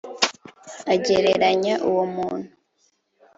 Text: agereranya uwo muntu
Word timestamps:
agereranya 0.93 1.73
uwo 1.89 2.03
muntu 2.15 2.51